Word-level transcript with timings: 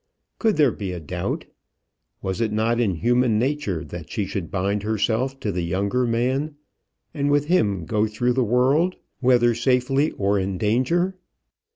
Could 0.39 0.57
there 0.57 0.71
be 0.71 0.93
a 0.93 0.99
doubt? 0.99 1.45
Was 2.23 2.41
it 2.41 2.51
not 2.51 2.79
in 2.79 2.95
human 2.95 3.37
nature 3.37 3.83
that 3.85 4.09
she 4.09 4.25
should 4.25 4.49
bind 4.49 4.81
herself 4.81 5.39
to 5.41 5.51
the 5.51 5.61
younger 5.61 6.07
man, 6.07 6.55
and 7.13 7.29
with 7.29 7.45
him 7.45 7.85
go 7.85 8.07
through 8.07 8.33
the 8.33 8.43
world, 8.43 8.95
whether 9.19 9.53
safely 9.53 10.09
or 10.13 10.39
in 10.39 10.57
danger? 10.57 11.17